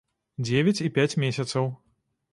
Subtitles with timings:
[0.47, 1.73] Дзевяць і пяць месяцаў.